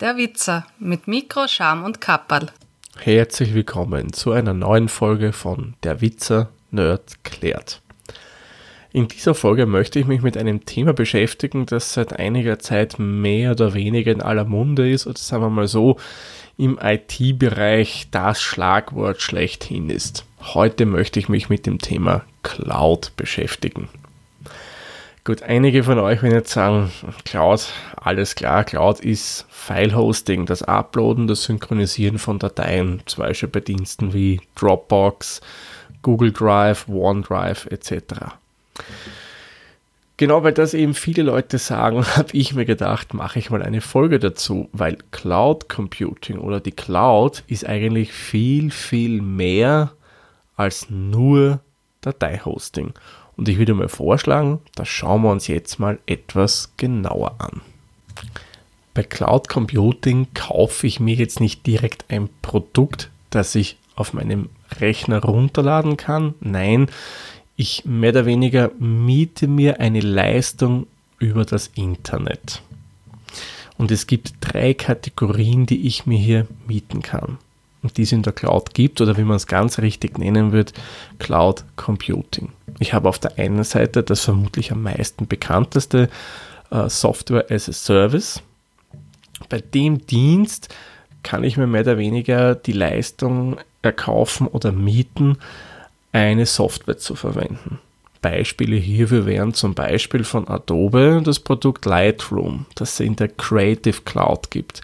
Der 0.00 0.16
Witzer 0.16 0.66
mit 0.78 1.08
Mikro, 1.08 1.46
Scham 1.46 1.84
und 1.84 2.00
Kapperl. 2.00 2.46
Herzlich 2.96 3.52
willkommen 3.52 4.14
zu 4.14 4.32
einer 4.32 4.54
neuen 4.54 4.88
Folge 4.88 5.34
von 5.34 5.74
Der 5.82 6.00
Witzer 6.00 6.48
Nerd 6.70 7.22
klärt. 7.22 7.82
In 8.92 9.08
dieser 9.08 9.34
Folge 9.34 9.66
möchte 9.66 9.98
ich 9.98 10.06
mich 10.06 10.22
mit 10.22 10.38
einem 10.38 10.64
Thema 10.64 10.94
beschäftigen, 10.94 11.66
das 11.66 11.92
seit 11.92 12.18
einiger 12.18 12.58
Zeit 12.58 12.98
mehr 12.98 13.50
oder 13.50 13.74
weniger 13.74 14.10
in 14.10 14.22
aller 14.22 14.46
Munde 14.46 14.90
ist, 14.90 15.06
oder 15.06 15.18
sagen 15.18 15.42
wir 15.42 15.50
mal 15.50 15.68
so, 15.68 15.98
im 16.56 16.78
IT-Bereich 16.82 18.08
das 18.10 18.40
Schlagwort 18.40 19.20
schlechthin 19.20 19.90
ist. 19.90 20.24
Heute 20.40 20.86
möchte 20.86 21.20
ich 21.20 21.28
mich 21.28 21.50
mit 21.50 21.66
dem 21.66 21.78
Thema 21.78 22.22
Cloud 22.42 23.12
beschäftigen. 23.16 23.90
Gut, 25.22 25.42
einige 25.42 25.84
von 25.84 25.98
euch 25.98 26.22
werden 26.22 26.34
jetzt 26.34 26.52
sagen, 26.52 26.90
Cloud, 27.26 27.68
alles 27.96 28.34
klar, 28.34 28.64
Cloud 28.64 29.00
ist 29.00 29.44
File-Hosting, 29.50 30.46
das 30.46 30.62
Uploaden, 30.62 31.26
das 31.26 31.44
Synchronisieren 31.44 32.18
von 32.18 32.38
Dateien, 32.38 33.02
zum 33.04 33.24
Beispiel 33.24 33.50
bei 33.50 33.60
Diensten 33.60 34.14
wie 34.14 34.40
Dropbox, 34.54 35.42
Google 36.00 36.32
Drive, 36.32 36.88
OneDrive 36.88 37.66
etc. 37.66 38.32
Genau 40.16 40.42
weil 40.42 40.52
das 40.52 40.72
eben 40.72 40.94
viele 40.94 41.22
Leute 41.22 41.58
sagen, 41.58 42.04
habe 42.16 42.28
ich 42.32 42.54
mir 42.54 42.64
gedacht, 42.64 43.12
mache 43.12 43.38
ich 43.38 43.50
mal 43.50 43.62
eine 43.62 43.82
Folge 43.82 44.18
dazu, 44.18 44.70
weil 44.72 44.96
Cloud 45.10 45.68
Computing 45.68 46.38
oder 46.38 46.60
die 46.60 46.72
Cloud 46.72 47.44
ist 47.46 47.66
eigentlich 47.66 48.12
viel, 48.12 48.70
viel 48.70 49.20
mehr 49.20 49.92
als 50.56 50.88
nur 50.88 51.60
Dateihosting. 52.00 52.94
Und 53.40 53.48
ich 53.48 53.56
würde 53.56 53.72
mal 53.72 53.88
vorschlagen, 53.88 54.58
das 54.74 54.88
schauen 54.88 55.22
wir 55.22 55.30
uns 55.30 55.46
jetzt 55.46 55.78
mal 55.78 55.98
etwas 56.04 56.74
genauer 56.76 57.36
an. 57.38 57.62
Bei 58.92 59.02
Cloud 59.02 59.48
Computing 59.48 60.26
kaufe 60.34 60.86
ich 60.86 61.00
mir 61.00 61.14
jetzt 61.14 61.40
nicht 61.40 61.66
direkt 61.66 62.04
ein 62.08 62.28
Produkt, 62.42 63.08
das 63.30 63.54
ich 63.54 63.78
auf 63.94 64.12
meinem 64.12 64.50
Rechner 64.78 65.22
runterladen 65.24 65.96
kann. 65.96 66.34
Nein, 66.40 66.90
ich 67.56 67.86
mehr 67.86 68.10
oder 68.10 68.26
weniger 68.26 68.72
miete 68.78 69.48
mir 69.48 69.80
eine 69.80 70.00
Leistung 70.00 70.86
über 71.18 71.46
das 71.46 71.68
Internet. 71.68 72.60
Und 73.78 73.90
es 73.90 74.06
gibt 74.06 74.34
drei 74.42 74.74
Kategorien, 74.74 75.64
die 75.64 75.86
ich 75.86 76.04
mir 76.04 76.18
hier 76.18 76.46
mieten 76.68 77.00
kann. 77.00 77.38
Und 77.80 77.96
die 77.96 78.02
es 78.02 78.12
in 78.12 78.20
der 78.22 78.34
Cloud 78.34 78.74
gibt, 78.74 79.00
oder 79.00 79.16
wie 79.16 79.24
man 79.24 79.38
es 79.38 79.46
ganz 79.46 79.78
richtig 79.78 80.18
nennen 80.18 80.52
wird, 80.52 80.74
Cloud 81.18 81.64
Computing. 81.76 82.50
Ich 82.80 82.94
habe 82.94 83.10
auf 83.10 83.18
der 83.18 83.38
einen 83.38 83.62
Seite 83.62 84.02
das 84.02 84.24
vermutlich 84.24 84.72
am 84.72 84.82
meisten 84.82 85.26
bekannteste 85.28 86.08
äh, 86.70 86.88
Software 86.88 87.44
as 87.50 87.68
a 87.68 87.72
Service. 87.72 88.42
Bei 89.50 89.60
dem 89.60 90.06
Dienst 90.06 90.74
kann 91.22 91.44
ich 91.44 91.58
mir 91.58 91.66
mehr 91.66 91.82
oder 91.82 91.98
weniger 91.98 92.54
die 92.54 92.72
Leistung 92.72 93.58
erkaufen 93.82 94.46
oder 94.46 94.72
mieten, 94.72 95.36
eine 96.12 96.46
Software 96.46 96.96
zu 96.96 97.14
verwenden. 97.14 97.78
Beispiele 98.22 98.76
hierfür 98.76 99.26
wären 99.26 99.52
zum 99.52 99.74
Beispiel 99.74 100.24
von 100.24 100.48
Adobe 100.48 101.20
das 101.22 101.38
Produkt 101.38 101.84
Lightroom, 101.84 102.64
das 102.74 102.94
es 102.94 103.00
in 103.00 103.16
der 103.16 103.28
Creative 103.28 104.00
Cloud 104.02 104.50
gibt. 104.50 104.80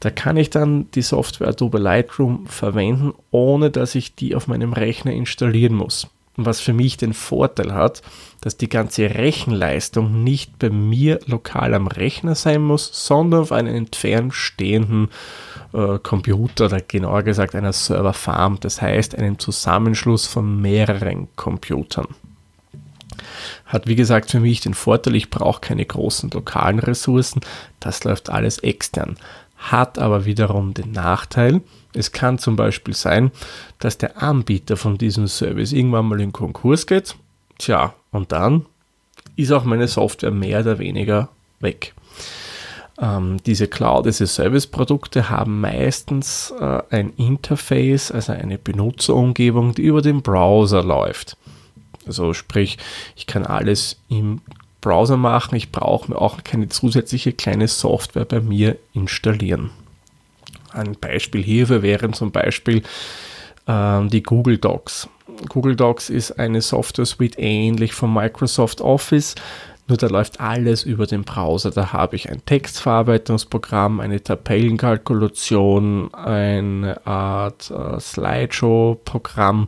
Da 0.00 0.10
kann 0.10 0.36
ich 0.36 0.50
dann 0.50 0.90
die 0.90 1.02
Software 1.02 1.48
Adobe 1.48 1.78
Lightroom 1.78 2.48
verwenden, 2.48 3.14
ohne 3.30 3.70
dass 3.70 3.94
ich 3.94 4.16
die 4.16 4.34
auf 4.34 4.48
meinem 4.48 4.72
Rechner 4.72 5.12
installieren 5.12 5.74
muss. 5.74 6.08
Was 6.36 6.60
für 6.60 6.72
mich 6.72 6.96
den 6.96 7.12
Vorteil 7.12 7.74
hat, 7.74 8.02
dass 8.40 8.56
die 8.56 8.68
ganze 8.68 9.02
Rechenleistung 9.14 10.24
nicht 10.24 10.58
bei 10.58 10.70
mir 10.70 11.20
lokal 11.26 11.74
am 11.74 11.86
Rechner 11.86 12.34
sein 12.34 12.62
muss, 12.62 12.90
sondern 12.92 13.42
auf 13.42 13.52
einem 13.52 13.74
entfernt 13.74 14.34
stehenden 14.34 15.10
äh, 15.74 15.98
Computer 15.98 16.66
oder 16.66 16.80
genauer 16.80 17.22
gesagt 17.22 17.54
einer 17.54 17.72
Serverfarm, 17.72 18.58
das 18.60 18.80
heißt 18.80 19.14
einem 19.16 19.38
Zusammenschluss 19.38 20.26
von 20.26 20.60
mehreren 20.60 21.28
Computern. 21.36 22.08
Hat 23.66 23.86
wie 23.86 23.96
gesagt 23.96 24.30
für 24.30 24.40
mich 24.40 24.60
den 24.60 24.74
Vorteil, 24.74 25.14
ich 25.14 25.30
brauche 25.30 25.60
keine 25.60 25.84
großen 25.84 26.30
lokalen 26.30 26.78
Ressourcen, 26.78 27.42
das 27.80 28.04
läuft 28.04 28.30
alles 28.30 28.58
extern. 28.58 29.16
Hat 29.62 29.98
aber 29.98 30.24
wiederum 30.24 30.74
den 30.74 30.92
Nachteil, 30.92 31.60
es 31.94 32.12
kann 32.12 32.38
zum 32.38 32.56
Beispiel 32.56 32.94
sein, 32.94 33.30
dass 33.78 33.98
der 33.98 34.22
Anbieter 34.22 34.76
von 34.76 34.98
diesem 34.98 35.28
Service 35.28 35.72
irgendwann 35.72 36.06
mal 36.06 36.20
in 36.20 36.32
Konkurs 36.32 36.86
geht. 36.86 37.14
Tja, 37.58 37.94
und 38.10 38.32
dann 38.32 38.66
ist 39.36 39.52
auch 39.52 39.64
meine 39.64 39.88
Software 39.88 40.30
mehr 40.30 40.60
oder 40.60 40.78
weniger 40.78 41.28
weg. 41.60 41.94
Ähm, 43.00 43.38
diese 43.46 43.68
Cloud 43.68 44.06
as 44.06 44.20
a 44.20 44.26
Service 44.26 44.66
Produkte 44.66 45.30
haben 45.30 45.60
meistens 45.60 46.52
äh, 46.58 46.82
ein 46.90 47.12
Interface, 47.16 48.10
also 48.10 48.32
eine 48.32 48.58
Benutzerumgebung, 48.58 49.74
die 49.74 49.82
über 49.82 50.02
den 50.02 50.22
Browser 50.22 50.82
läuft. 50.82 51.36
Also 52.06 52.34
sprich, 52.34 52.78
ich 53.16 53.26
kann 53.26 53.46
alles 53.46 54.00
im 54.08 54.40
Browser 54.82 55.16
machen, 55.16 55.54
ich 55.54 55.72
brauche 55.72 56.10
mir 56.10 56.18
auch 56.18 56.44
keine 56.44 56.68
zusätzliche 56.68 57.32
kleine 57.32 57.68
Software 57.68 58.26
bei 58.26 58.40
mir 58.40 58.76
installieren. 58.92 59.70
Ein 60.72 60.96
Beispiel 61.00 61.42
hierfür 61.42 61.82
wären 61.82 62.12
zum 62.12 62.32
Beispiel 62.32 62.82
äh, 63.66 64.06
die 64.08 64.22
Google 64.22 64.58
Docs. 64.58 65.08
Google 65.48 65.76
Docs 65.76 66.10
ist 66.10 66.32
eine 66.32 66.60
Software 66.60 67.06
Suite 67.06 67.38
ähnlich 67.38 67.94
von 67.94 68.12
Microsoft 68.12 68.82
Office, 68.82 69.34
nur 69.88 69.98
da 69.98 70.06
läuft 70.06 70.40
alles 70.40 70.84
über 70.84 71.06
den 71.06 71.24
Browser. 71.24 71.70
Da 71.70 71.92
habe 71.92 72.16
ich 72.16 72.30
ein 72.30 72.44
Textverarbeitungsprogramm, 72.44 74.00
eine 74.00 74.22
Tabellenkalkulation, 74.22 76.14
eine 76.14 77.06
Art 77.06 77.70
äh, 77.70 77.98
Slideshow-Programm 77.98 79.66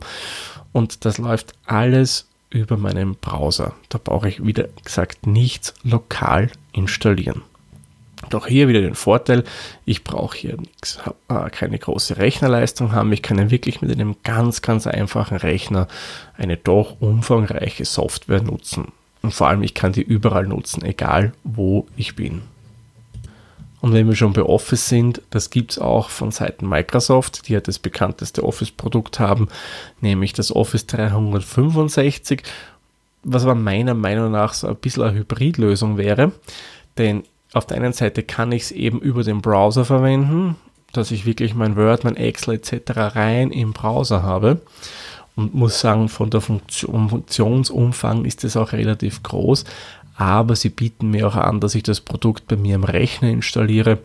und 0.71 1.05
das 1.05 1.17
läuft 1.17 1.53
alles 1.65 2.27
über 2.55 2.77
meinen 2.77 3.15
Browser. 3.15 3.73
Da 3.89 3.99
brauche 4.01 4.29
ich 4.29 4.45
wieder 4.45 4.67
gesagt 4.83 5.27
nichts 5.27 5.73
lokal 5.83 6.49
installieren. 6.71 7.43
Doch 8.29 8.47
hier 8.47 8.67
wieder 8.67 8.81
den 8.81 8.95
Vorteil, 8.95 9.43
ich 9.85 10.03
brauche 10.03 10.37
hier 10.37 10.57
nichts, 10.57 10.99
äh, 11.27 11.49
keine 11.51 11.77
große 11.77 12.17
Rechnerleistung 12.17 12.91
haben. 12.91 13.11
Ich 13.13 13.21
kann 13.21 13.51
wirklich 13.51 13.81
mit 13.81 13.91
einem 13.91 14.15
ganz, 14.23 14.61
ganz 14.61 14.87
einfachen 14.87 15.37
Rechner 15.37 15.87
eine 16.37 16.57
doch 16.57 16.99
umfangreiche 17.01 17.85
Software 17.85 18.41
nutzen. 18.41 18.93
Und 19.21 19.33
vor 19.33 19.47
allem, 19.47 19.63
ich 19.63 19.73
kann 19.73 19.91
die 19.91 20.01
überall 20.01 20.47
nutzen, 20.47 20.83
egal 20.83 21.33
wo 21.43 21.87
ich 21.97 22.15
bin. 22.15 22.41
Und 23.81 23.93
wenn 23.93 24.07
wir 24.07 24.15
schon 24.15 24.33
bei 24.33 24.41
Office 24.41 24.89
sind, 24.89 25.21
das 25.29 25.49
gibt 25.49 25.73
es 25.73 25.79
auch 25.79 26.09
von 26.09 26.31
Seiten 26.31 26.67
Microsoft, 26.67 27.47
die 27.47 27.53
ja 27.53 27.59
das 27.59 27.77
bekannteste 27.77 28.43
Office-Produkt 28.43 29.19
haben, 29.19 29.47
nämlich 30.01 30.33
das 30.33 30.55
Office 30.55 30.87
365, 30.87 32.43
was 33.23 33.43
aber 33.43 33.55
meiner 33.55 33.93
Meinung 33.93 34.31
nach 34.31 34.53
so 34.53 34.67
ein 34.67 34.75
bisschen 34.75 35.03
eine 35.03 35.19
Hybridlösung 35.19 35.97
wäre. 35.97 36.31
Denn 36.97 37.23
auf 37.53 37.65
der 37.65 37.77
einen 37.77 37.93
Seite 37.93 38.23
kann 38.23 38.51
ich 38.51 38.63
es 38.63 38.71
eben 38.71 38.99
über 38.99 39.23
den 39.23 39.41
Browser 39.41 39.85
verwenden, 39.85 40.55
dass 40.93 41.11
ich 41.11 41.25
wirklich 41.25 41.53
mein 41.53 41.75
Word, 41.75 42.03
mein 42.03 42.17
Excel 42.17 42.55
etc. 42.55 42.91
rein 42.95 43.51
im 43.51 43.73
Browser 43.73 44.23
habe 44.23 44.61
und 45.35 45.53
muss 45.53 45.79
sagen, 45.79 46.09
von 46.09 46.29
der 46.29 46.41
Funktion, 46.41 47.09
Funktionsumfang 47.09 48.25
ist 48.25 48.43
es 48.43 48.55
auch 48.57 48.71
relativ 48.71 49.21
groß, 49.23 49.65
aber 50.15 50.55
sie 50.55 50.69
bieten 50.69 51.11
mir 51.11 51.27
auch 51.27 51.35
an, 51.35 51.59
dass 51.59 51.75
ich 51.75 51.83
das 51.83 52.01
Produkt 52.01 52.47
bei 52.47 52.55
mir 52.55 52.75
im 52.75 52.83
Rechner 52.83 53.29
installiere, 53.29 53.99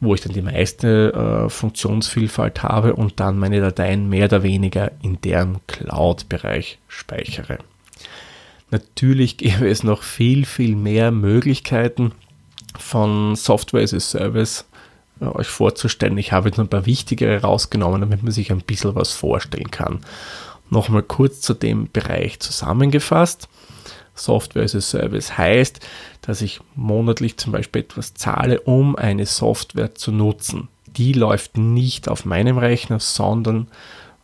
wo 0.00 0.14
ich 0.14 0.20
dann 0.20 0.32
die 0.32 0.42
meiste 0.42 1.12
äh, 1.12 1.48
Funktionsvielfalt 1.48 2.62
habe 2.62 2.94
und 2.94 3.20
dann 3.20 3.38
meine 3.38 3.60
Dateien 3.60 4.08
mehr 4.08 4.26
oder 4.26 4.42
weniger 4.42 4.92
in 5.02 5.20
deren 5.20 5.60
Cloud-Bereich 5.66 6.78
speichere. 6.88 7.58
Natürlich 8.70 9.36
gäbe 9.36 9.68
es 9.68 9.82
noch 9.84 10.02
viel, 10.02 10.44
viel 10.44 10.74
mehr 10.74 11.10
Möglichkeiten, 11.10 12.12
von 12.78 13.36
Software 13.36 13.82
as 13.82 13.94
a 13.94 14.00
Service 14.00 14.64
äh, 15.20 15.26
euch 15.26 15.48
vorzustellen. 15.48 16.18
Ich 16.18 16.32
habe 16.32 16.48
jetzt 16.48 16.58
ein 16.58 16.68
paar 16.68 16.86
wichtigere 16.86 17.40
rausgenommen, 17.42 18.00
damit 18.00 18.22
man 18.22 18.32
sich 18.32 18.50
ein 18.50 18.60
bisschen 18.60 18.94
was 18.94 19.12
vorstellen 19.12 19.70
kann. 19.70 20.00
Nochmal 20.68 21.02
kurz 21.02 21.40
zu 21.40 21.54
dem 21.54 21.90
Bereich 21.90 22.40
zusammengefasst. 22.40 23.48
Software 24.16 24.64
as 24.64 24.74
a 24.74 24.80
Service 24.80 25.38
heißt, 25.38 25.80
dass 26.22 26.42
ich 26.42 26.60
monatlich 26.74 27.36
zum 27.36 27.52
Beispiel 27.52 27.82
etwas 27.82 28.14
zahle, 28.14 28.60
um 28.60 28.96
eine 28.96 29.26
Software 29.26 29.94
zu 29.94 30.10
nutzen. 30.10 30.68
Die 30.86 31.12
läuft 31.12 31.56
nicht 31.56 32.08
auf 32.08 32.24
meinem 32.24 32.58
Rechner, 32.58 32.98
sondern 32.98 33.68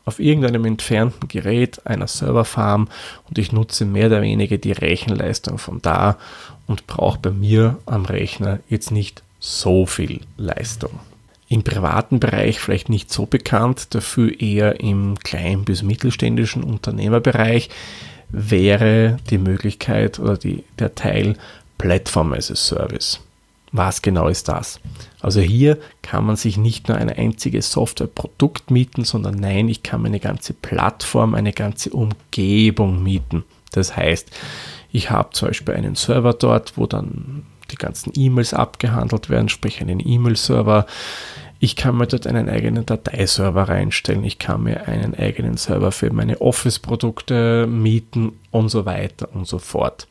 auf 0.05 0.19
irgendeinem 0.19 0.65
entfernten 0.65 1.29
Gerät 1.29 1.87
einer 1.87 2.09
Serverfarm 2.09 2.89
und 3.29 3.39
ich 3.39 3.53
nutze 3.53 3.85
mehr 3.85 4.07
oder 4.07 4.23
weniger 4.23 4.59
die 4.59 4.73
Rechenleistung 4.73 5.59
von 5.59 5.81
da 5.81 6.19
und 6.67 6.87
brauche 6.87 7.19
bei 7.21 7.31
mir 7.31 7.79
am 7.87 8.05
Rechner 8.05 8.61
jetzt 8.69 8.91
nicht 8.91 9.23
so 9.39 9.87
viel 9.87 10.21
Leistung. 10.37 10.99
Im 11.49 11.63
privaten 11.63 12.19
Bereich 12.19 12.59
vielleicht 12.59 12.89
nicht 12.89 13.13
so 13.13 13.27
bekannt, 13.27 13.95
dafür 13.95 14.41
eher 14.41 14.81
im 14.81 15.19
kleinen 15.19 15.65
bis 15.65 15.83
mittelständischen 15.83 16.65
Unternehmerbereich 16.65 17.69
wäre 18.33 19.19
die 19.31 19.39
Möglichkeit 19.39 20.19
oder 20.19 20.37
die, 20.37 20.65
der 20.79 20.95
Teil 20.95 21.37
Platform 21.79 22.33
as 22.33 22.51
a 22.51 22.57
Service. 22.57 23.21
Was 23.73 24.03
genau 24.03 24.29
ist 24.29 24.49
das? 24.49 24.81
Also 25.21 25.41
hier 25.41 25.79
kann 26.03 26.27
man 26.27 26.37
sich 26.37 26.59
nicht 26.59 26.89
nur 26.89 26.99
ein 26.99 27.09
einziges 27.09 27.73
Softwareprodukt 27.73 28.71
mieten, 28.71 29.05
sondern 29.05 29.37
nein, 29.37 29.69
ich 29.69 29.83
kann 29.83 30.03
mir 30.03 30.09
eine 30.09 30.21
ganze 30.21 30.53
Plattform, 30.53 31.35
eine 31.35 31.53
ganze 31.53 31.91
Umgebung 31.91 33.03
mieten. 33.03 33.45
Das 33.73 33.97
heißt, 33.97 34.31
ich 34.93 35.11
habe 35.11 35.31
zum 35.31 35.49
Beispiel 35.49 35.75
einen 35.75 35.95
Server 35.95 36.35
dort, 36.35 36.77
wo 36.77 36.87
dann 36.87 37.47
die 37.71 37.77
ganzen 37.77 38.13
E-Mails 38.15 38.53
abgehandelt 38.53 39.31
werden, 39.31 39.49
sprich 39.49 39.81
einen 39.81 40.07
E-Mail-Server. 40.07 40.87
Ich 41.65 41.77
kann 41.77 41.97
mir 41.97 42.09
dort 42.09 42.27
einen 42.27 42.49
eigenen 42.49 42.85
Dateiserver 42.85 43.69
reinstellen. 43.69 44.25
Ich 44.25 44.41
kann 44.41 44.65
mir 44.65 44.89
einen 44.89 45.15
eigenen 45.15 45.57
Server 45.57 45.93
für 45.93 46.13
meine 46.13 46.41
Office-Produkte 46.41 47.69
mieten 47.69 48.33
und 48.51 48.69
so 48.69 48.85
weiter 48.85 49.29
und 49.33 49.47
so 49.47 49.61
fort. 49.61 50.09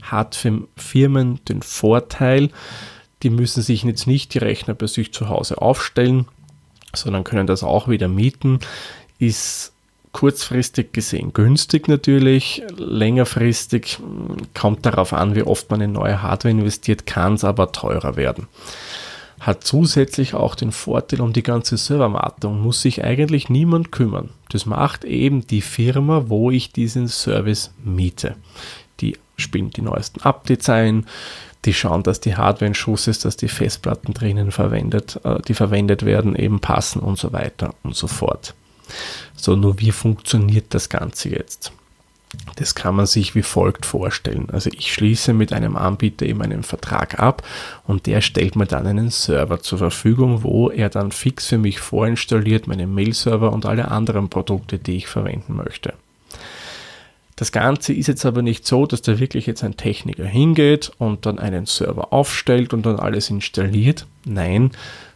Hat 0.00 0.36
für 0.36 0.62
Firmen 0.76 1.40
den 1.46 1.62
Vorteil, 1.62 2.50
die 3.24 3.30
müssen 3.30 3.64
sich 3.64 3.82
jetzt 3.82 4.06
nicht 4.06 4.32
die 4.32 4.38
Rechner 4.38 4.74
bei 4.74 4.86
sich 4.86 5.12
zu 5.12 5.28
Hause 5.28 5.60
aufstellen, 5.60 6.26
sondern 6.94 7.24
können 7.24 7.48
das 7.48 7.64
auch 7.64 7.88
wieder 7.88 8.06
mieten. 8.06 8.60
Ist 9.18 9.72
kurzfristig 10.12 10.92
gesehen 10.92 11.32
günstig 11.32 11.88
natürlich, 11.88 12.62
längerfristig 12.76 13.98
kommt 14.54 14.86
darauf 14.86 15.12
an, 15.14 15.34
wie 15.34 15.42
oft 15.42 15.68
man 15.68 15.80
in 15.80 15.90
neue 15.90 16.22
Hardware 16.22 16.52
investiert, 16.52 17.06
kann 17.06 17.34
es 17.34 17.42
aber 17.42 17.72
teurer 17.72 18.14
werden. 18.14 18.46
Hat 19.42 19.64
zusätzlich 19.64 20.34
auch 20.34 20.54
den 20.54 20.70
Vorteil 20.70 21.20
um 21.20 21.32
die 21.32 21.42
ganze 21.42 21.76
Serverwartung, 21.76 22.60
muss 22.60 22.80
sich 22.80 23.02
eigentlich 23.02 23.48
niemand 23.48 23.90
kümmern. 23.90 24.30
Das 24.50 24.66
macht 24.66 25.04
eben 25.04 25.44
die 25.44 25.62
Firma, 25.62 26.28
wo 26.28 26.52
ich 26.52 26.72
diesen 26.72 27.08
Service 27.08 27.72
miete. 27.82 28.36
Die 29.00 29.18
spielen 29.36 29.70
die 29.70 29.82
neuesten 29.82 30.20
Updates 30.20 30.68
ein, 30.68 31.06
die 31.64 31.74
schauen, 31.74 32.04
dass 32.04 32.20
die 32.20 32.36
Hardware 32.36 32.68
in 32.68 32.74
Schuss 32.74 33.08
ist, 33.08 33.24
dass 33.24 33.36
die 33.36 33.48
Festplatten 33.48 34.14
drinnen 34.14 34.52
verwendet, 34.52 35.18
äh, 35.24 35.42
die 35.42 35.54
verwendet 35.54 36.04
werden, 36.04 36.36
eben 36.36 36.60
passen 36.60 37.00
und 37.00 37.18
so 37.18 37.32
weiter 37.32 37.74
und 37.82 37.96
so 37.96 38.06
fort. 38.06 38.54
So, 39.34 39.56
nur 39.56 39.80
wie 39.80 39.90
funktioniert 39.90 40.66
das 40.70 40.88
Ganze 40.88 41.30
jetzt? 41.30 41.72
Das 42.56 42.74
kann 42.74 42.96
man 42.96 43.06
sich 43.06 43.34
wie 43.34 43.42
folgt 43.42 43.86
vorstellen. 43.86 44.48
Also 44.50 44.70
ich 44.72 44.92
schließe 44.92 45.32
mit 45.32 45.52
einem 45.52 45.76
Anbieter 45.76 46.26
eben 46.26 46.42
einen 46.42 46.62
Vertrag 46.62 47.18
ab 47.18 47.42
und 47.86 48.06
der 48.06 48.20
stellt 48.20 48.56
mir 48.56 48.66
dann 48.66 48.86
einen 48.86 49.10
Server 49.10 49.60
zur 49.60 49.78
Verfügung, 49.78 50.42
wo 50.42 50.70
er 50.70 50.88
dann 50.88 51.12
fix 51.12 51.46
für 51.46 51.58
mich 51.58 51.80
vorinstalliert, 51.80 52.66
meinen 52.66 52.94
Mail-Server 52.94 53.52
und 53.52 53.66
alle 53.66 53.90
anderen 53.90 54.28
Produkte, 54.28 54.78
die 54.78 54.96
ich 54.96 55.06
verwenden 55.08 55.56
möchte. 55.56 55.94
Das 57.36 57.50
Ganze 57.50 57.92
ist 57.92 58.06
jetzt 58.06 58.24
aber 58.24 58.42
nicht 58.42 58.66
so, 58.66 58.86
dass 58.86 59.02
da 59.02 59.18
wirklich 59.18 59.46
jetzt 59.46 59.64
ein 59.64 59.76
Techniker 59.76 60.24
hingeht 60.24 60.92
und 60.98 61.26
dann 61.26 61.38
einen 61.38 61.66
Server 61.66 62.12
aufstellt 62.12 62.72
und 62.72 62.86
dann 62.86 63.00
alles 63.00 63.30
installiert. 63.30 64.06
Nein, 64.24 64.70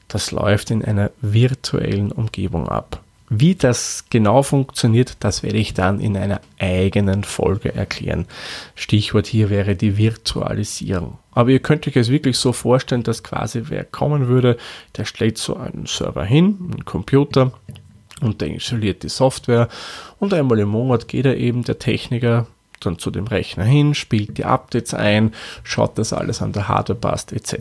das 0.08 0.32
läuft 0.32 0.70
in 0.70 0.84
einer 0.84 1.10
virtuellen 1.20 2.12
Umgebung 2.12 2.68
ab. 2.68 3.02
Wie 3.28 3.56
das 3.56 4.04
genau 4.08 4.42
funktioniert, 4.42 5.16
das 5.20 5.42
werde 5.42 5.58
ich 5.58 5.74
dann 5.74 6.00
in 6.00 6.16
einer 6.16 6.40
eigenen 6.58 7.24
Folge 7.24 7.74
erklären. 7.74 8.26
Stichwort 8.76 9.26
hier 9.26 9.50
wäre 9.50 9.74
die 9.74 9.96
Virtualisierung. 9.96 11.18
Aber 11.32 11.50
ihr 11.50 11.58
könnt 11.58 11.88
euch 11.88 11.96
es 11.96 12.08
wirklich 12.08 12.38
so 12.38 12.52
vorstellen, 12.52 13.02
dass 13.02 13.24
quasi 13.24 13.64
wer 13.66 13.84
kommen 13.84 14.28
würde, 14.28 14.56
der 14.96 15.04
stellt 15.04 15.38
so 15.38 15.56
einen 15.56 15.86
Server 15.86 16.24
hin, 16.24 16.56
einen 16.72 16.84
Computer, 16.84 17.52
und 18.20 18.40
der 18.40 18.48
installiert 18.48 19.02
die 19.02 19.08
Software 19.08 19.68
und 20.18 20.32
einmal 20.32 20.58
im 20.58 20.70
Monat 20.70 21.08
geht 21.08 21.26
er 21.26 21.36
eben 21.36 21.64
der 21.64 21.78
Techniker 21.78 22.46
dann 22.80 22.98
zu 22.98 23.10
dem 23.10 23.26
Rechner 23.26 23.64
hin, 23.64 23.94
spielt 23.94 24.38
die 24.38 24.44
Updates 24.44 24.94
ein, 24.94 25.34
schaut, 25.64 25.98
dass 25.98 26.12
alles 26.12 26.42
an 26.42 26.52
der 26.52 26.68
Hardware 26.68 26.98
passt 26.98 27.32
etc. 27.32 27.56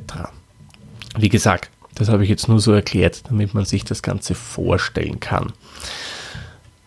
Wie 1.18 1.30
gesagt, 1.30 1.72
das 1.95 2.09
habe 2.09 2.24
ich 2.24 2.30
jetzt 2.30 2.47
nur 2.47 2.59
so 2.59 2.71
erklärt, 2.71 3.24
damit 3.30 3.53
man 3.53 3.65
sich 3.65 3.83
das 3.83 4.01
Ganze 4.01 4.36
vorstellen 4.36 5.19
kann. 5.19 5.53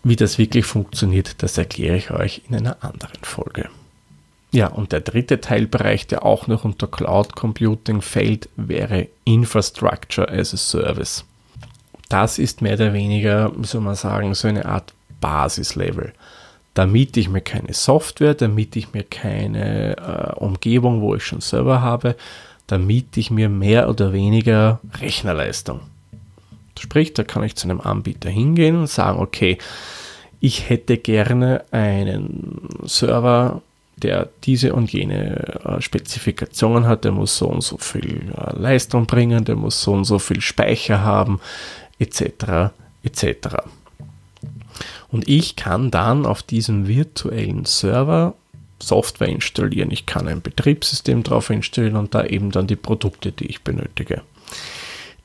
Wie 0.05 0.17
das 0.17 0.39
wirklich 0.39 0.65
funktioniert, 0.65 1.43
das 1.43 1.59
erkläre 1.59 1.97
ich 1.97 2.11
euch 2.11 2.43
in 2.49 2.57
einer 2.57 2.83
anderen 2.83 3.23
Folge. 3.23 3.69
Ja, 4.53 4.69
und 4.69 4.93
der 4.93 5.01
dritte 5.01 5.41
Teilbereich, 5.41 6.07
der 6.07 6.25
auch 6.25 6.47
noch 6.47 6.65
unter 6.65 6.87
Cloud 6.87 7.37
Computing 7.37 8.01
fällt, 8.01 8.49
wäre 8.57 9.09
Infrastructure 9.25 10.31
as 10.31 10.55
a 10.55 10.57
Service 10.57 11.25
das 12.09 12.39
ist 12.39 12.63
mehr 12.63 12.75
oder 12.75 12.93
weniger, 12.93 13.53
wie 13.57 13.67
soll 13.67 13.83
man 13.83 13.95
sagen, 13.95 14.35
so 14.35 14.49
eine 14.49 14.65
Art 14.65 14.95
Basislevel. 15.21 16.13
Da 16.75 16.87
miete 16.87 17.21
ich 17.21 17.29
mir 17.29 17.41
keine 17.41 17.75
Software, 17.75 18.35
da 18.35 18.49
miete 18.49 18.79
ich 18.79 18.93
mir 18.93 19.03
keine 19.03 19.97
äh, 19.97 20.33
Umgebung, 20.37 21.01
wo 21.01 21.15
ich 21.15 21.25
schon 21.25 21.41
Server 21.41 21.83
habe, 21.83 22.17
da 22.69 22.79
miete 22.79 23.19
ich 23.19 23.31
mir 23.33 23.49
mehr 23.49 23.89
oder 23.89 24.13
weniger 24.13 24.79
Rechnerleistung. 25.01 25.81
Sprich, 26.79 27.13
da 27.15 27.25
kann 27.25 27.43
ich 27.43 27.57
zu 27.57 27.67
einem 27.67 27.81
Anbieter 27.81 28.31
hingehen 28.31 28.77
und 28.77 28.87
sagen, 28.87 29.19
okay, 29.19 29.59
ich 30.39 30.69
hätte 30.69 30.99
gerne 30.99 31.65
einen 31.73 32.69
Server, 32.85 33.63
der 33.97 34.29
diese 34.45 34.75
und 34.75 34.93
jene 34.93 35.65
äh, 35.65 35.81
Spezifikationen 35.81 36.87
hat, 36.87 37.05
der 37.05 37.11
muss 37.11 37.37
so 37.37 37.49
und 37.49 37.63
so 37.63 37.79
viel 37.79 38.33
äh, 38.37 38.57
Leistung 38.57 39.07
bringen, 39.07 39.45
der 39.45 39.57
muss 39.57 39.83
so 39.83 39.93
und 39.93 40.05
so 40.05 40.21
viel 40.21 40.41
Speicher 40.41 41.03
haben, 41.03 41.41
etc. 41.99 42.71
etc. 43.03 43.57
Und 45.11 45.27
ich 45.27 45.57
kann 45.57 45.91
dann 45.91 46.27
auf 46.27 46.45
diesem 46.45 46.87
virtuellen 46.87 47.65
Server 47.65 48.35
Software 48.81 49.29
installieren. 49.29 49.91
Ich 49.91 50.07
kann 50.07 50.29
ein 50.29 50.43
Betriebssystem 50.43 51.23
drauf 51.23 51.51
installieren 51.51 51.97
und 51.97 52.15
da 52.15 52.25
eben 52.25 52.51
dann 52.51 52.67
die 52.67 52.77
Produkte, 52.77 53.33
die 53.33 53.47
ich 53.47 53.63
benötige. 53.63 54.23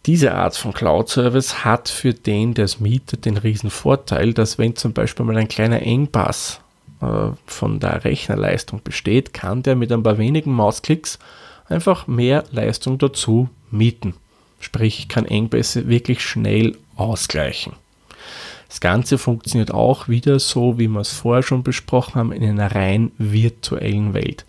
Diese 0.05 0.33
Art 0.33 0.57
von 0.57 0.73
Cloud-Service 0.73 1.63
hat 1.63 1.87
für 1.87 2.13
den, 2.13 2.53
der 2.53 2.65
es 2.65 2.79
mietet, 2.79 3.25
den 3.25 3.37
riesen 3.37 3.69
Vorteil, 3.69 4.33
dass 4.33 4.57
wenn 4.57 4.75
zum 4.75 4.91
Beispiel 4.91 5.25
mal 5.25 5.37
ein 5.37 5.47
kleiner 5.47 5.81
Engpass 5.81 6.59
äh, 7.01 7.29
von 7.45 7.79
der 7.79 8.03
Rechnerleistung 8.03 8.81
besteht, 8.83 9.33
kann 9.33 9.63
der 9.63 9.75
mit 9.75 9.91
ein 9.91 10.03
paar 10.03 10.17
wenigen 10.17 10.51
Mausklicks 10.51 11.19
einfach 11.69 12.07
mehr 12.07 12.43
Leistung 12.51 12.97
dazu 12.97 13.49
mieten. 13.71 14.13
Sprich, 14.59 14.99
ich 14.99 15.07
kann 15.07 15.25
Engpässe 15.25 15.87
wirklich 15.87 16.21
schnell 16.21 16.77
ausgleichen. 16.95 17.73
Das 18.73 18.79
Ganze 18.79 19.19
funktioniert 19.19 19.69
auch 19.69 20.07
wieder 20.07 20.39
so, 20.39 20.79
wie 20.79 20.87
wir 20.87 21.01
es 21.01 21.13
vorher 21.13 21.43
schon 21.43 21.61
besprochen 21.61 22.15
haben, 22.15 22.31
in 22.31 22.43
einer 22.43 22.73
rein 22.73 23.11
virtuellen 23.19 24.15
Welt. 24.15 24.45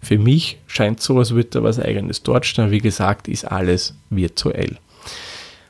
Für 0.00 0.16
mich 0.16 0.56
scheint 0.66 1.02
so, 1.02 1.18
als 1.18 1.34
würde 1.34 1.50
da 1.50 1.62
was 1.62 1.78
eigenes 1.78 2.22
dort 2.22 2.46
stehen. 2.46 2.70
Wie 2.70 2.78
gesagt, 2.78 3.28
ist 3.28 3.44
alles 3.44 3.94
virtuell. 4.08 4.78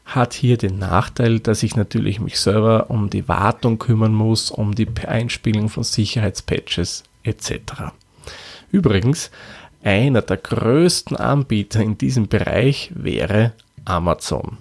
Hat 0.04 0.32
hier 0.32 0.58
den 0.58 0.78
Nachteil, 0.78 1.40
dass 1.40 1.64
ich 1.64 1.74
natürlich 1.74 2.20
mich 2.20 2.38
selber 2.38 2.88
um 2.88 3.10
die 3.10 3.26
Wartung 3.26 3.80
kümmern 3.80 4.14
muss, 4.14 4.52
um 4.52 4.76
die 4.76 4.86
Einspielung 5.04 5.68
von 5.68 5.82
Sicherheitspatches 5.82 7.02
etc. 7.24 7.90
Übrigens, 8.70 9.32
einer 9.82 10.22
der 10.22 10.36
größten 10.36 11.16
Anbieter 11.16 11.82
in 11.82 11.98
diesem 11.98 12.28
Bereich 12.28 12.92
wäre 12.94 13.54
Amazon. 13.84 14.58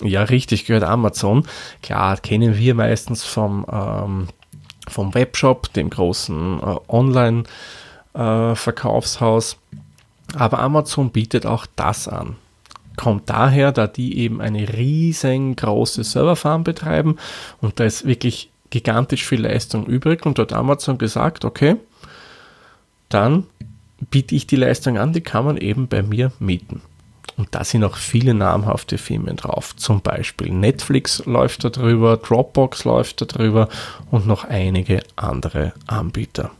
Ja, 0.00 0.22
richtig, 0.24 0.64
gehört 0.64 0.84
Amazon. 0.84 1.46
Klar, 1.82 2.16
kennen 2.16 2.56
wir 2.56 2.74
meistens 2.74 3.24
vom, 3.24 3.66
ähm, 3.70 4.28
vom 4.88 5.12
Webshop, 5.14 5.70
dem 5.74 5.90
großen 5.90 6.60
äh, 6.60 6.76
Online-Verkaufshaus. 6.88 9.52
Äh, 9.52 9.56
Aber 10.38 10.60
Amazon 10.60 11.10
bietet 11.10 11.44
auch 11.46 11.66
das 11.76 12.08
an. 12.08 12.36
Kommt 12.96 13.30
daher, 13.30 13.72
da 13.72 13.86
die 13.86 14.18
eben 14.18 14.40
eine 14.40 14.68
riesengroße 14.68 16.04
Serverfarm 16.04 16.64
betreiben 16.64 17.16
und 17.60 17.80
da 17.80 17.84
ist 17.84 18.06
wirklich 18.06 18.50
gigantisch 18.70 19.24
viel 19.24 19.42
Leistung 19.42 19.86
übrig 19.86 20.26
und 20.26 20.38
dort 20.38 20.52
Amazon 20.52 20.98
gesagt, 20.98 21.44
okay, 21.44 21.76
dann 23.08 23.46
biete 24.10 24.34
ich 24.34 24.46
die 24.46 24.56
Leistung 24.56 24.98
an, 24.98 25.12
die 25.12 25.20
kann 25.20 25.44
man 25.44 25.56
eben 25.56 25.88
bei 25.88 26.02
mir 26.02 26.32
mieten. 26.38 26.82
Und 27.36 27.48
da 27.52 27.64
sind 27.64 27.84
auch 27.84 27.96
viele 27.96 28.34
namhafte 28.34 28.98
Firmen 28.98 29.36
drauf. 29.36 29.74
Zum 29.76 30.00
Beispiel 30.00 30.52
Netflix 30.52 31.24
läuft 31.24 31.64
da 31.64 31.70
drüber, 31.70 32.16
Dropbox 32.16 32.84
läuft 32.84 33.20
da 33.20 33.24
drüber 33.24 33.68
und 34.10 34.26
noch 34.26 34.44
einige 34.44 35.02
andere 35.16 35.72
Anbieter. 35.86 36.50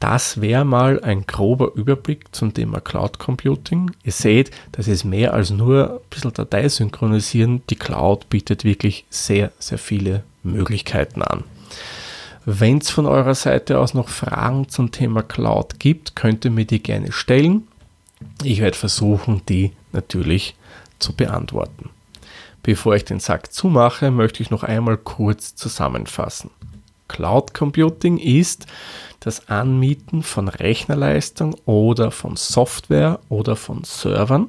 Das 0.00 0.40
wäre 0.40 0.64
mal 0.64 1.00
ein 1.02 1.26
grober 1.26 1.72
Überblick 1.74 2.26
zum 2.32 2.52
Thema 2.52 2.80
Cloud 2.80 3.18
Computing. 3.18 3.90
Ihr 4.02 4.12
seht, 4.12 4.50
das 4.72 4.86
ist 4.86 5.04
mehr 5.04 5.32
als 5.32 5.50
nur 5.50 5.92
ein 5.92 5.98
bisschen 6.10 6.32
Datei 6.32 6.68
synchronisieren. 6.68 7.62
Die 7.70 7.76
Cloud 7.76 8.28
bietet 8.28 8.64
wirklich 8.64 9.06
sehr, 9.08 9.50
sehr 9.58 9.78
viele 9.78 10.22
Möglichkeiten 10.42 11.22
an. 11.22 11.44
Wenn 12.44 12.78
es 12.78 12.90
von 12.90 13.06
eurer 13.06 13.34
Seite 13.34 13.78
aus 13.78 13.94
noch 13.94 14.10
Fragen 14.10 14.68
zum 14.68 14.90
Thema 14.90 15.22
Cloud 15.22 15.80
gibt, 15.80 16.14
könnt 16.14 16.44
ihr 16.44 16.50
mir 16.50 16.66
die 16.66 16.82
gerne 16.82 17.10
stellen. 17.10 17.66
Ich 18.42 18.60
werde 18.60 18.76
versuchen, 18.76 19.42
die 19.48 19.72
natürlich 19.92 20.54
zu 20.98 21.14
beantworten. 21.14 21.90
Bevor 22.62 22.94
ich 22.94 23.04
den 23.04 23.20
Sack 23.20 23.52
zumache, 23.52 24.10
möchte 24.10 24.42
ich 24.42 24.50
noch 24.50 24.62
einmal 24.62 24.96
kurz 24.96 25.54
zusammenfassen. 25.54 26.50
Cloud 27.08 27.52
Computing 27.52 28.18
ist 28.18 28.66
das 29.20 29.48
Anmieten 29.48 30.22
von 30.22 30.48
Rechnerleistung 30.48 31.54
oder 31.66 32.10
von 32.10 32.36
Software 32.36 33.20
oder 33.28 33.56
von 33.56 33.84
Servern, 33.84 34.48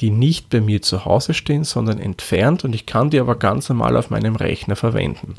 die 0.00 0.10
nicht 0.10 0.50
bei 0.50 0.60
mir 0.60 0.82
zu 0.82 1.04
Hause 1.04 1.34
stehen, 1.34 1.64
sondern 1.64 1.98
entfernt 1.98 2.64
und 2.64 2.74
ich 2.74 2.86
kann 2.86 3.10
die 3.10 3.20
aber 3.20 3.36
ganz 3.36 3.68
normal 3.68 3.96
auf 3.96 4.10
meinem 4.10 4.36
Rechner 4.36 4.76
verwenden. 4.76 5.34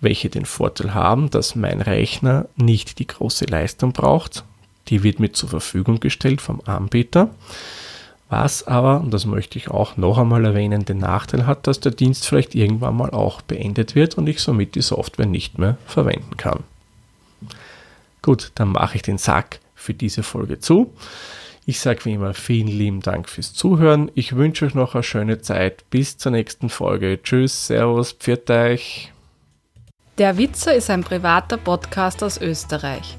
Welche 0.00 0.30
den 0.30 0.46
Vorteil 0.46 0.94
haben, 0.94 1.30
dass 1.30 1.54
mein 1.54 1.80
Rechner 1.80 2.46
nicht 2.56 2.98
die 2.98 3.06
große 3.06 3.44
Leistung 3.44 3.92
braucht. 3.92 4.44
Die 4.88 5.02
wird 5.02 5.20
mir 5.20 5.32
zur 5.32 5.48
Verfügung 5.48 6.00
gestellt 6.00 6.40
vom 6.40 6.60
Anbieter. 6.64 7.30
Was 8.28 8.66
aber, 8.66 9.00
und 9.00 9.12
das 9.12 9.26
möchte 9.26 9.58
ich 9.58 9.68
auch 9.70 9.96
noch 9.96 10.16
einmal 10.16 10.44
erwähnen, 10.44 10.84
den 10.84 10.98
Nachteil 10.98 11.46
hat, 11.46 11.66
dass 11.66 11.80
der 11.80 11.92
Dienst 11.92 12.26
vielleicht 12.26 12.54
irgendwann 12.54 12.96
mal 12.96 13.10
auch 13.10 13.42
beendet 13.42 13.96
wird 13.96 14.16
und 14.16 14.28
ich 14.28 14.40
somit 14.40 14.76
die 14.76 14.82
Software 14.82 15.26
nicht 15.26 15.58
mehr 15.58 15.76
verwenden 15.86 16.36
kann. 16.36 16.62
Gut, 18.22 18.52
dann 18.54 18.68
mache 18.68 18.96
ich 18.96 19.02
den 19.02 19.18
Sack 19.18 19.58
für 19.74 19.94
diese 19.94 20.22
Folge 20.22 20.60
zu. 20.60 20.92
Ich 21.66 21.80
sage 21.80 22.04
wie 22.04 22.14
immer 22.14 22.34
vielen 22.34 22.68
lieben 22.68 23.00
Dank 23.00 23.28
fürs 23.28 23.52
Zuhören. 23.52 24.10
Ich 24.14 24.36
wünsche 24.36 24.64
euch 24.64 24.74
noch 24.74 24.94
eine 24.94 25.02
schöne 25.02 25.40
Zeit. 25.40 25.84
Bis 25.90 26.16
zur 26.16 26.32
nächsten 26.32 26.68
Folge. 26.68 27.20
Tschüss, 27.22 27.66
Servus, 27.66 28.12
pfiat 28.12 28.50
euch. 28.50 29.12
Der 30.18 30.36
Witzer 30.36 30.74
ist 30.74 30.90
ein 30.90 31.02
privater 31.02 31.56
Podcast 31.56 32.22
aus 32.22 32.40
Österreich. 32.40 33.18